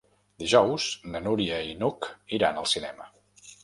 Dijous 0.43 0.87
na 1.17 1.23
Núria 1.27 1.61
i 1.69 1.79
n'Hug 1.83 2.11
iran 2.41 2.61
al 2.65 2.71
cinema. 2.77 3.13